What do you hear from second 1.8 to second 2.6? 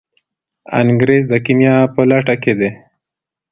په لټه کې